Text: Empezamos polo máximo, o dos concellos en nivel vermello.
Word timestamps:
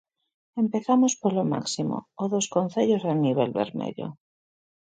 Empezamos 0.63 1.13
polo 1.23 1.43
máximo, 1.53 1.97
o 2.21 2.25
dos 2.33 2.45
concellos 2.55 3.03
en 3.11 3.17
nivel 3.25 3.49
vermello. 3.61 4.07